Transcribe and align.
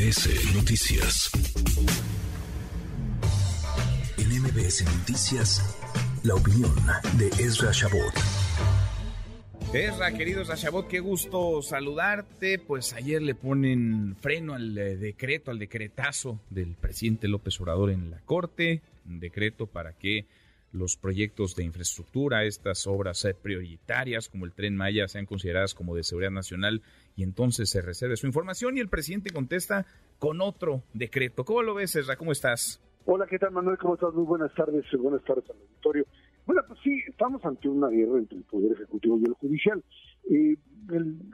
MBS 0.00 0.54
Noticias. 0.54 1.30
En 4.16 4.42
MBS 4.42 4.84
Noticias, 4.96 5.78
la 6.24 6.36
opinión 6.36 6.74
de 7.18 7.26
Ezra 7.38 7.70
Shabot. 7.70 8.14
Ezra, 9.74 10.10
querido 10.12 10.42
Shabot, 10.42 10.88
qué 10.88 11.00
gusto 11.00 11.60
saludarte. 11.60 12.58
Pues 12.58 12.94
ayer 12.94 13.20
le 13.20 13.34
ponen 13.34 14.16
freno 14.18 14.54
al 14.54 14.78
eh, 14.78 14.96
decreto, 14.96 15.50
al 15.50 15.58
decretazo 15.58 16.40
del 16.48 16.76
presidente 16.76 17.28
López 17.28 17.60
Obrador 17.60 17.90
en 17.90 18.10
la 18.10 18.20
Corte, 18.20 18.80
un 19.06 19.20
decreto 19.20 19.66
para 19.66 19.92
que 19.92 20.24
los 20.72 20.96
proyectos 20.96 21.56
de 21.56 21.64
infraestructura, 21.64 22.44
estas 22.44 22.86
obras 22.86 23.22
eh, 23.26 23.34
prioritarias 23.34 24.30
como 24.30 24.46
el 24.46 24.52
tren 24.52 24.76
Maya 24.76 25.08
sean 25.08 25.26
consideradas 25.26 25.74
como 25.74 25.94
de 25.94 26.04
seguridad 26.04 26.30
nacional 26.30 26.80
y 27.16 27.22
entonces 27.22 27.70
se 27.70 27.82
reserve 27.82 28.16
su 28.16 28.26
información 28.26 28.76
y 28.76 28.80
el 28.80 28.88
presidente 28.88 29.30
contesta 29.30 29.86
con 30.18 30.40
otro 30.40 30.82
decreto. 30.94 31.44
¿Cómo 31.44 31.62
lo 31.62 31.74
ves, 31.74 31.96
Ezra? 31.96 32.16
¿Cómo 32.16 32.32
estás? 32.32 32.80
Hola, 33.06 33.26
¿qué 33.26 33.38
tal, 33.38 33.52
Manuel? 33.52 33.78
¿Cómo 33.78 33.94
estás? 33.94 34.12
Muy 34.14 34.24
buenas 34.24 34.54
tardes. 34.54 34.84
Buenas 34.98 35.24
tardes 35.24 35.44
al 35.50 35.56
auditorio. 35.56 36.06
Bueno, 36.46 36.62
pues 36.66 36.80
sí, 36.82 37.02
estamos 37.08 37.44
ante 37.44 37.68
una 37.68 37.88
guerra 37.88 38.18
entre 38.18 38.38
el 38.38 38.44
Poder 38.44 38.72
Ejecutivo 38.72 39.18
y 39.18 39.24
el 39.24 39.34
Judicial. 39.34 39.82
Eh, 40.30 40.56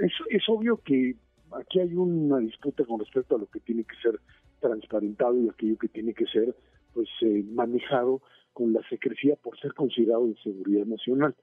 es, 0.00 0.12
es 0.30 0.42
obvio 0.48 0.80
que 0.84 1.16
aquí 1.52 1.80
hay 1.80 1.94
una 1.94 2.38
disputa 2.38 2.84
con 2.84 3.00
respecto 3.00 3.36
a 3.36 3.38
lo 3.38 3.46
que 3.46 3.60
tiene 3.60 3.84
que 3.84 3.96
ser 4.02 4.20
transparentado 4.60 5.40
y 5.40 5.48
aquello 5.48 5.78
que 5.78 5.88
tiene 5.88 6.14
que 6.14 6.26
ser 6.26 6.54
pues 6.92 7.08
eh, 7.22 7.44
manejado 7.52 8.22
con 8.52 8.72
la 8.72 8.80
secrecía 8.88 9.36
por 9.36 9.58
ser 9.60 9.72
considerado 9.74 10.26
de 10.26 10.34
seguridad 10.42 10.84
nacional. 10.86 11.34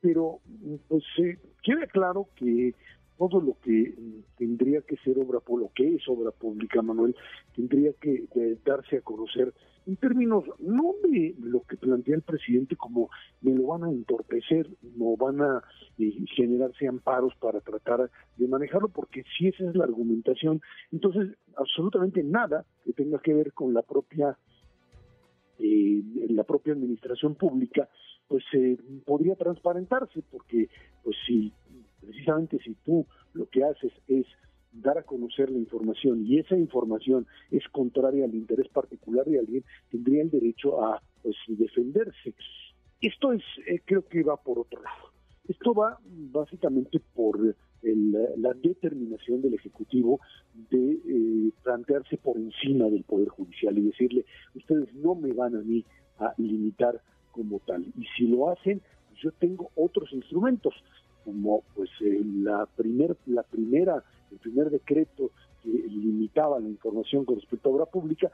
Pero 0.00 0.40
pues 0.88 1.04
eh, 1.18 1.38
queda 1.62 1.86
claro 1.86 2.28
que 2.36 2.74
todo 3.18 3.40
lo 3.40 3.56
que 3.62 3.94
tendría 4.36 4.80
que 4.82 4.96
ser 4.98 5.18
obra 5.18 5.40
por 5.40 5.60
lo 5.60 5.70
que 5.74 5.96
es 5.96 6.08
obra 6.08 6.30
pública, 6.30 6.80
Manuel, 6.80 7.16
tendría 7.54 7.92
que 8.00 8.26
darse 8.64 8.98
a 8.98 9.00
conocer 9.00 9.52
en 9.88 9.96
términos 9.96 10.44
no 10.58 10.94
de 11.02 11.34
lo 11.40 11.62
que 11.62 11.78
plantea 11.78 12.16
el 12.16 12.22
presidente 12.22 12.76
como 12.76 13.08
me 13.40 13.54
lo 13.54 13.68
van 13.68 13.84
a 13.84 13.90
entorpecer, 13.90 14.68
no 14.96 15.16
van 15.16 15.40
a 15.40 15.62
eh, 15.98 16.12
generarse 16.36 16.86
amparos 16.86 17.34
para 17.40 17.60
tratar 17.62 18.10
de 18.36 18.48
manejarlo, 18.48 18.88
porque 18.88 19.24
si 19.36 19.48
esa 19.48 19.66
es 19.66 19.74
la 19.74 19.84
argumentación, 19.84 20.60
entonces 20.92 21.34
absolutamente 21.56 22.22
nada 22.22 22.66
que 22.84 22.92
tenga 22.92 23.18
que 23.20 23.32
ver 23.32 23.54
con 23.54 23.72
la 23.72 23.80
propia 23.80 24.36
eh, 25.58 26.02
la 26.28 26.44
propia 26.44 26.74
administración 26.74 27.34
pública, 27.34 27.88
pues 28.28 28.44
eh, 28.52 28.76
podría 29.06 29.36
transparentarse, 29.36 30.22
porque 30.30 30.68
pues 31.02 31.16
si 31.26 31.50
precisamente 32.08 32.58
si 32.64 32.74
tú 32.86 33.06
lo 33.34 33.46
que 33.50 33.64
haces 33.64 33.92
es 34.06 34.24
dar 34.72 34.96
a 34.96 35.02
conocer 35.02 35.50
la 35.50 35.58
información 35.58 36.24
y 36.26 36.38
esa 36.38 36.56
información 36.56 37.26
es 37.50 37.66
contraria 37.68 38.24
al 38.24 38.34
interés 38.34 38.68
particular 38.68 39.26
de 39.26 39.38
alguien, 39.38 39.64
tendría 39.90 40.22
el 40.22 40.30
derecho 40.30 40.82
a 40.82 41.02
pues 41.22 41.36
defenderse. 41.48 42.34
Esto 43.00 43.32
es, 43.32 43.42
eh, 43.66 43.80
creo 43.84 44.06
que 44.08 44.22
va 44.22 44.36
por 44.36 44.58
otro 44.58 44.82
lado. 44.82 45.12
Esto 45.46 45.74
va 45.74 45.98
básicamente 46.04 47.00
por 47.14 47.54
la 47.82 48.54
determinación 48.54 49.40
del 49.40 49.54
Ejecutivo 49.54 50.20
de 50.70 50.92
eh, 50.92 51.52
plantearse 51.62 52.16
por 52.16 52.36
encima 52.36 52.86
del 52.86 53.04
Poder 53.04 53.28
Judicial 53.28 53.78
y 53.78 53.82
decirle, 53.82 54.24
ustedes 54.54 54.92
no 54.94 55.14
me 55.14 55.32
van 55.32 55.56
a 55.56 55.60
mí 55.60 55.84
a 56.18 56.34
limitar 56.38 57.00
como 57.32 57.60
tal. 57.60 57.86
Y 57.96 58.04
si 58.16 58.26
lo 58.26 58.50
hacen, 58.50 58.82
pues 59.08 59.20
yo 59.22 59.30
tengo 59.32 59.70
otros 59.76 60.12
instrumentos, 60.12 60.74
como 61.28 61.62
pues 61.74 61.90
eh, 62.00 62.22
la, 62.42 62.64
primer, 62.64 63.14
la 63.26 63.42
primera, 63.42 64.02
el 64.32 64.38
primer 64.38 64.70
decreto 64.70 65.30
que 65.62 65.68
limitaba 65.68 66.58
la 66.58 66.68
información 66.68 67.26
con 67.26 67.36
respecto 67.36 67.68
a 67.68 67.72
obra 67.72 67.84
pública, 67.84 68.30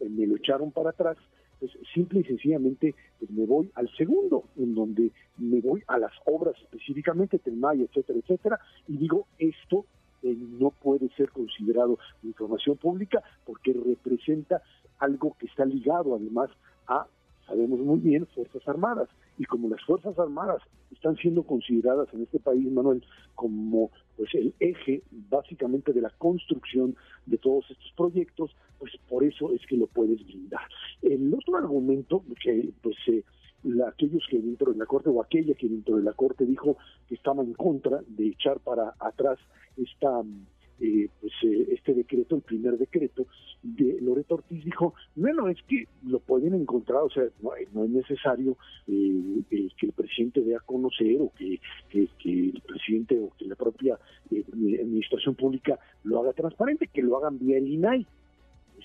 me 0.00 0.26
lo 0.26 0.36
echaron 0.36 0.70
para 0.70 0.90
atrás 0.90 1.18
pues 1.58 1.72
simple 1.92 2.20
y 2.20 2.24
sencillamente 2.24 2.94
pues 3.18 3.30
me 3.30 3.44
voy 3.44 3.70
al 3.74 3.90
segundo, 3.94 4.44
en 4.56 4.74
donde 4.74 5.10
me 5.36 5.60
voy 5.60 5.82
a 5.86 5.98
las 5.98 6.12
obras 6.24 6.54
específicamente, 6.62 7.38
Telmaya, 7.38 7.84
etcétera, 7.84 8.18
etcétera, 8.20 8.60
y 8.88 8.96
digo, 8.96 9.26
esto 9.38 9.84
eh, 10.22 10.34
no 10.34 10.70
puede 10.70 11.10
ser 11.10 11.30
considerado 11.30 11.98
información 12.22 12.78
pública 12.78 13.22
porque 13.44 13.74
representa 13.74 14.62
algo 14.98 15.36
que 15.38 15.46
está 15.46 15.66
ligado 15.66 16.14
además 16.14 16.48
a, 16.86 17.06
sabemos 17.46 17.80
muy 17.80 17.98
bien, 17.98 18.26
Fuerzas 18.28 18.66
Armadas. 18.66 19.10
Y 19.40 19.46
como 19.46 19.70
las 19.70 19.82
Fuerzas 19.86 20.18
Armadas 20.18 20.60
están 20.92 21.16
siendo 21.16 21.44
consideradas 21.44 22.12
en 22.12 22.24
este 22.24 22.38
país, 22.38 22.70
Manuel, 22.70 23.02
como 23.34 23.90
pues 24.14 24.28
el 24.34 24.52
eje 24.60 25.02
básicamente 25.30 25.94
de 25.94 26.02
la 26.02 26.10
construcción 26.10 26.94
de 27.24 27.38
todos 27.38 27.64
estos 27.70 27.90
proyectos, 27.96 28.54
pues 28.78 28.92
por 29.08 29.24
eso 29.24 29.50
es 29.54 29.64
que 29.66 29.78
lo 29.78 29.86
puedes 29.86 30.22
blindar. 30.26 30.60
El 31.00 31.32
otro 31.32 31.56
argumento 31.56 32.22
que 32.44 32.68
pues 32.82 32.96
eh, 33.06 33.24
aquellos 33.88 34.22
que 34.28 34.40
dentro 34.40 34.72
de 34.72 34.78
la 34.78 34.84
corte 34.84 35.08
o 35.08 35.22
aquella 35.22 35.54
que 35.54 35.70
dentro 35.70 35.96
de 35.96 36.02
la 36.02 36.12
corte 36.12 36.44
dijo 36.44 36.76
que 37.08 37.14
estaba 37.14 37.42
en 37.42 37.54
contra 37.54 38.02
de 38.08 38.26
echar 38.26 38.60
para 38.60 38.94
atrás 39.00 39.38
esta 39.78 40.22
eh, 40.80 41.08
pues 41.20 41.32
eh, 41.42 41.68
este 41.72 41.92
decreto, 41.92 42.36
el 42.36 42.42
primer 42.42 42.78
decreto 42.78 43.26
de 43.62 43.98
Loreto 44.00 44.36
Ortiz 44.36 44.64
dijo, 44.64 44.94
bueno, 45.14 45.48
es 45.48 45.58
que 45.64 45.84
lo 46.06 46.20
pueden 46.20 46.54
encontrar, 46.54 47.02
o 47.02 47.10
sea, 47.10 47.24
no, 47.42 47.54
es 47.84 47.90
necesario 47.90 48.56
eh, 48.88 49.42
que 49.76 49.86
el 49.86 49.92
presidente 49.92 50.40
dé 50.40 50.56
a 50.56 50.60
conocer 50.60 51.20
o 51.20 51.32
que, 51.36 51.60
que, 51.90 52.08
el 52.24 52.62
presidente 52.66 53.18
o 53.18 53.30
que 53.36 53.44
la 53.44 53.56
propia 53.56 53.98
administración 54.30 55.34
pública 55.34 55.78
lo 56.04 56.20
haga 56.20 56.32
transparente, 56.32 56.86
que 56.86 57.02
lo 57.02 57.18
hagan 57.18 57.38
vía 57.38 57.58
el 57.58 57.68
INAI. 57.68 58.06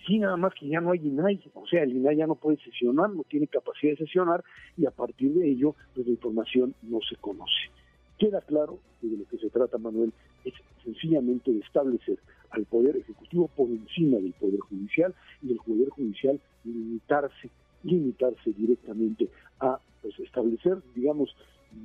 Sí, 0.06 0.20
nada 0.20 0.36
más 0.36 0.54
que 0.54 0.68
ya 0.68 0.82
no 0.82 0.92
hay 0.92 1.00
INAI, 1.00 1.40
o 1.54 1.66
sea, 1.66 1.84
el 1.84 1.94
INAI 1.94 2.18
ya 2.18 2.28
no 2.28 2.36
puede 2.36 2.58
sesionar, 2.58 3.10
no 3.10 3.24
tiene 3.24 3.48
capacidad 3.48 3.94
de 3.94 4.06
sesionar 4.06 4.44
y 4.78 4.86
a 4.86 4.92
partir 4.92 5.34
de 5.34 5.50
ello, 5.50 5.76
pues 5.94 6.06
la 6.06 6.12
información 6.12 6.76
no 6.84 7.00
se 7.08 7.16
conoce. 7.16 7.72
Queda 8.18 8.42
claro 8.42 8.80
que 9.02 9.08
de 9.08 9.18
lo 9.18 9.26
que 9.26 9.38
se 9.38 9.50
trata, 9.50 9.78
Manuel, 9.78 10.14
es 10.44 10.54
sencillamente 10.84 11.52
de 11.52 11.60
establecer 11.60 12.20
al 12.52 12.66
Poder 12.66 12.96
Ejecutivo 12.96 13.50
por 13.50 13.70
encima 13.70 14.18
del 14.18 14.34
Poder 14.34 14.60
Judicial 14.62 15.14
y 15.42 15.52
el 15.52 15.58
Poder 15.58 15.90
Judicial 15.90 16.40
limitarse, 16.64 17.50
limitarse 17.84 18.52
directamente 18.54 19.30
a 19.60 19.80
pues, 20.02 20.18
establecer, 20.20 20.78
digamos, 20.96 21.36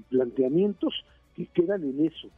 planteamientos 0.09 0.95
que 1.35 1.47
quedan 1.47 1.83
en 1.83 2.07
eso, 2.07 2.29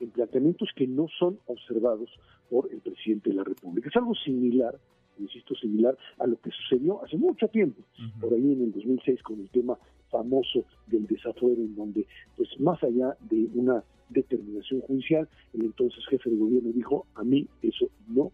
en 0.00 0.10
planteamientos 0.10 0.70
que 0.74 0.86
no 0.86 1.06
son 1.18 1.38
observados 1.46 2.10
por 2.50 2.68
el 2.72 2.80
presidente 2.80 3.30
de 3.30 3.36
la 3.36 3.44
República. 3.44 3.88
Es 3.88 3.96
algo 3.96 4.14
similar 4.14 4.78
insisto, 5.18 5.54
similar 5.54 5.96
a 6.18 6.26
lo 6.26 6.40
que 6.40 6.50
sucedió 6.50 7.02
hace 7.04 7.16
mucho 7.16 7.48
tiempo, 7.48 7.82
por 8.20 8.32
ahí 8.32 8.52
en 8.52 8.62
el 8.62 8.72
2006 8.72 9.22
con 9.22 9.40
el 9.40 9.48
tema 9.50 9.78
famoso 10.10 10.64
del 10.86 11.06
desafuero, 11.06 11.60
en 11.60 11.74
donde, 11.74 12.06
pues 12.36 12.48
más 12.60 12.82
allá 12.82 13.16
de 13.30 13.48
una 13.54 13.82
determinación 14.08 14.80
judicial, 14.82 15.28
el 15.54 15.62
entonces 15.62 16.04
jefe 16.06 16.30
de 16.30 16.36
gobierno 16.36 16.72
dijo, 16.72 17.06
a 17.14 17.24
mí 17.24 17.46
eso 17.62 17.88
no, 18.08 18.32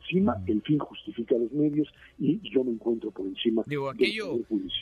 encima, 0.00 0.42
el 0.46 0.62
fin 0.62 0.78
justifica 0.78 1.34
los 1.36 1.52
medios 1.52 1.88
y 2.18 2.40
yo 2.50 2.64
me 2.64 2.72
encuentro 2.72 3.10
por 3.10 3.26
encima 3.26 3.62
Digo, 3.66 3.90
aquello, 3.90 4.38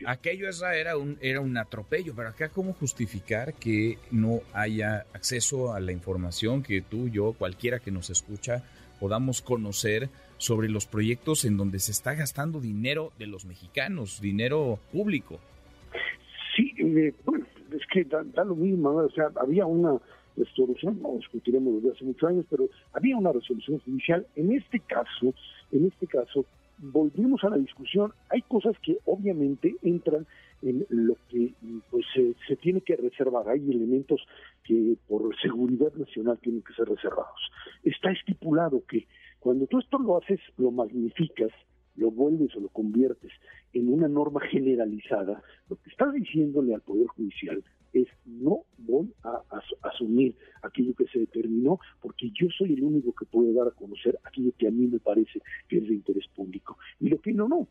aquello 0.07 0.49
era 0.73 0.97
un, 0.97 1.19
era 1.21 1.41
un 1.41 1.57
atropello, 1.57 2.15
pero 2.15 2.29
acá 2.29 2.49
cómo 2.49 2.73
justificar 2.73 3.55
que 3.55 3.99
no 4.11 4.41
haya 4.53 5.07
acceso 5.13 5.73
a 5.73 5.81
la 5.81 5.93
información 5.93 6.63
que 6.63 6.83
tú, 6.83 7.09
yo, 7.09 7.33
cualquiera 7.33 7.79
que 7.79 7.91
nos 7.91 8.11
escucha, 8.11 8.63
podamos 9.01 9.43
conocer 9.43 10.09
sobre 10.39 10.69
los 10.69 10.87
proyectos 10.87 11.45
en 11.45 11.57
donde 11.57 11.79
se 11.79 11.93
está 11.93 12.15
gastando 12.15 12.61
dinero 12.61 13.13
de 13.19 13.27
los 13.27 13.47
mexicanos, 13.47 14.21
dinero 14.21 14.79
público. 14.93 15.41
Sí, 16.55 16.73
eh, 16.79 17.15
bueno, 17.25 17.47
es 17.73 17.83
que 17.93 18.05
da, 18.05 18.23
da, 18.25 18.45
lo 18.45 18.55
mismo, 18.55 18.91
o 18.91 19.11
sea, 19.11 19.31
había 19.37 19.67
una 19.67 19.99
resolución, 20.37 21.01
no 21.03 21.17
discutiremos 21.17 21.75
desde 21.83 21.97
hace 21.97 22.05
muchos 22.05 22.29
años, 22.29 22.47
pero 22.51 22.69
había 22.93 23.17
una 23.17 23.33
resolución 23.33 23.79
judicial. 23.81 24.27
En 24.37 24.53
este 24.53 24.81
caso, 24.81 25.35
en 25.73 25.87
este 25.87 26.07
caso, 26.07 26.45
volvimos 26.79 27.43
a 27.45 27.51
la 27.51 27.57
discusión. 27.57 28.13
Hay 28.31 28.43
cosas 28.43 28.77
que 28.83 28.99
obviamente 29.05 29.75
entran 29.83 30.27
en 30.63 30.87
lo 30.89 31.17
que 31.29 31.53
pues 31.91 32.05
se, 32.15 32.57
tiene 32.57 32.81
que 32.81 32.97
reservar. 32.97 33.49
Hay 33.49 33.61
elementos 33.71 34.21
que 34.65 34.97
por 35.09 35.35
seguridad 35.41 35.93
nacional 35.95 36.39
tienen 36.39 36.63
que 36.63 36.75
ser 36.75 36.89
reservados. 36.89 37.51
Está 37.83 38.11
estipulado 38.11 38.83
que 38.89 39.07
cuando 39.41 39.67
tú 39.67 39.79
esto 39.79 39.99
lo 39.99 40.19
haces, 40.19 40.41
lo 40.57 40.71
magnificas, 40.71 41.51
lo 41.97 42.11
vuelves 42.11 42.55
o 42.57 42.61
lo 42.61 42.69
conviertes 42.69 43.33
en 43.73 43.93
una 43.93 44.09
norma 44.09 44.41
generalizada, 44.41 45.43
lo 45.69 45.77
que 45.77 45.91
estás 45.91 46.13
diciéndole 46.15 46.75
al 46.75 46.81
Poder 46.81 47.07
Judicial 47.09 47.63
es 47.93 48.09
no 48.25 48.56
asumir 50.07 50.35
aquello 50.63 50.95
que 50.95 51.07
se 51.07 51.19
determinó 51.19 51.79
porque 52.01 52.31
yo 52.31 52.49
soy 52.57 52.75
el 52.75 52.83
único 52.83 53.13
que 53.13 53.27
puede 53.27 53.53
dar 53.53 53.69
a 53.69 53.73
conocer 53.73 54.19
aquello 54.25 54.53
que 54.57 54.69
a 54.69 54.71
mí 54.71 54.87
me 54.87 54.99
parece 54.99 55.41
que 55.69 55.79
es 55.79 55.89
de 55.89 55.95
interés 55.95 56.27
público. 56.35 56.79
Y 57.01 57.09
lo 57.09 57.21
que 57.21 57.33
no, 57.33 57.49
no, 57.49 57.66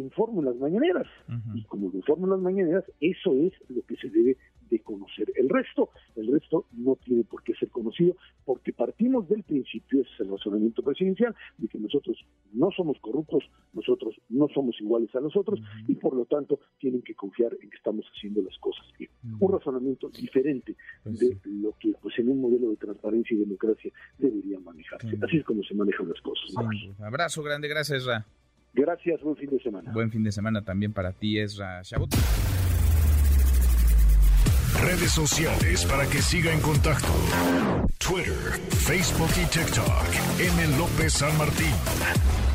lo 0.00 0.06
informo 0.06 0.40
en 0.40 0.46
las 0.46 0.56
mañaneras. 0.56 1.06
Y 1.54 1.64
como 1.64 1.90
lo 1.90 1.96
informo 1.96 2.26
en 2.26 2.32
las 2.32 2.40
mañaneras, 2.40 2.84
eso 3.00 3.34
es 3.34 3.52
lo 3.68 3.82
que 3.82 3.96
se 3.96 4.08
debe 4.08 4.36
de 4.70 4.78
conocer. 4.80 5.30
El 5.34 5.48
resto, 5.48 5.90
el 6.16 6.32
resto 6.32 6.66
no 6.72 6.96
tiene 6.96 7.24
por 7.24 7.42
qué 7.42 7.54
ser 7.54 7.70
conocido, 7.70 8.16
porque 8.44 8.72
partimos 8.72 9.28
del 9.28 9.42
principio, 9.42 10.00
ese 10.00 10.10
es 10.14 10.20
el 10.20 10.30
razonamiento 10.30 10.82
presidencial, 10.82 11.34
de 11.58 11.68
que 11.68 11.78
nosotros 11.78 12.16
no 12.52 12.70
somos 12.70 12.98
corruptos, 13.00 13.42
nosotros 13.72 14.14
no 14.28 14.46
somos 14.54 14.80
iguales 14.80 15.14
a 15.14 15.20
nosotros, 15.20 15.60
y 15.88 15.96
por 15.96 16.14
lo 16.14 16.24
tanto 16.24 16.60
tienen 16.78 17.02
que 17.02 17.14
confiar 17.14 17.52
en 17.60 17.68
que 17.68 17.76
estamos 17.76 18.06
haciendo 18.14 18.42
las 18.42 18.56
cosas 18.58 18.86
bien. 18.96 19.10
Un 19.40 19.52
razonamiento 19.52 20.08
diferente 20.08 20.76
pues 21.02 21.18
de 21.18 21.36
lo 21.44 21.74
que 21.78 21.92
pues 22.00 22.16
en 22.18 22.28
un 22.28 22.40
modelo 22.40 22.70
de 22.70 22.76
transparencia 22.76 23.34
y 23.34 23.40
democracia 23.40 23.92
debería 24.18 24.60
manejarse. 24.60 25.18
Así 25.20 25.38
es 25.38 25.44
como 25.44 25.64
se 25.64 25.74
manejan 25.74 26.08
las 26.08 26.20
cosas. 26.20 26.54
abrazo 27.00 27.42
grande, 27.42 27.68
gracias, 27.68 28.04
Ra. 28.04 28.24
Gracias, 28.72 29.20
buen 29.22 29.36
fin 29.36 29.50
de 29.50 29.60
semana. 29.60 29.92
Buen 29.92 30.10
fin 30.10 30.22
de 30.22 30.32
semana 30.32 30.62
también 30.62 30.92
para 30.92 31.12
ti, 31.12 31.38
Ezra 31.38 31.82
Chabot. 31.82 32.10
Redes 34.82 35.10
sociales 35.10 35.84
para 35.84 36.04
que 36.06 36.22
siga 36.22 36.52
en 36.52 36.60
contacto: 36.60 37.08
Twitter, 37.98 38.60
Facebook 38.70 39.30
y 39.36 39.46
TikTok. 39.46 40.06
M. 40.38 40.78
López 40.78 41.12
San 41.12 41.36
Martín. 41.36 42.49